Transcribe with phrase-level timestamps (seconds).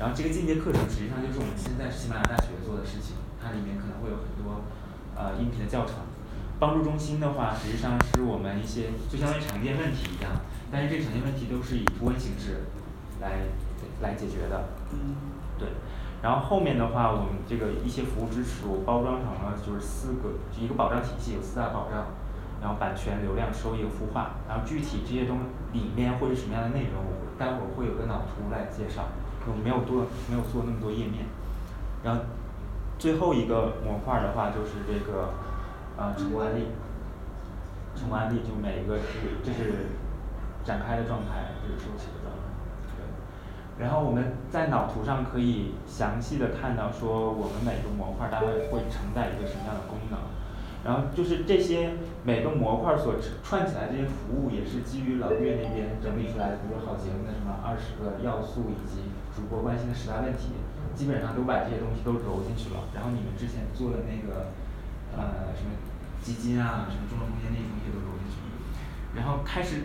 [0.00, 4.64] 然后这个进阶课程实际上就是我们现在喜马拉雅大学做的事情，它里面可能会有很多
[5.14, 5.96] 呃音频的教程。
[6.58, 10.32] 帮助中心的话，实际上是我们一些就相当于常见问题一样，
[10.72, 12.64] 但是这个常见问题都是以图文形式
[13.20, 13.44] 来
[14.00, 14.68] 来解决的。
[14.92, 15.16] 嗯
[15.58, 15.68] 对，
[16.22, 22.08] 然后后面的话我们这个一些服务支持我包装成了就是四个一个保障体系，有四大保障，
[22.60, 25.38] 然后版权流量收益孵化，然后具体这些东
[25.72, 29.08] 里面会是什么样的内容，我待会儿会有个脑图来介绍，
[29.46, 31.24] 我没有多没有做那么多页面。
[32.04, 32.22] 然后
[32.98, 35.32] 最后一个模块儿的话就是这个
[35.96, 36.68] 呃成功案例
[37.96, 39.96] 成功案例就每一个是这是
[40.64, 42.40] 展开的状态，这是收起的状态。
[42.96, 50.18] 对然后我们在脑图上可以详细的看到说我们每个模块儿大概会承载一个什么样的功能，
[50.84, 51.92] 然后就是这些
[52.24, 60.56] 每个模块所串起来这些服务也是基于老岳那边整理出来的，比如说好节目的什么二十个要素，以及主播关心的十大问题，
[60.94, 64.56] 基本上都把这些东西都揉进去了，然后你们之前做的那个
[65.16, 65.76] 呃什么
[66.22, 68.48] 基金啊什么中国空间那些东西都揉进去了。
[69.16, 69.84] 然后开始